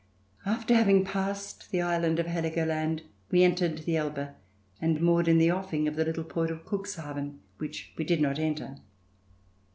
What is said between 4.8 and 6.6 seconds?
and moored in the offing of the little port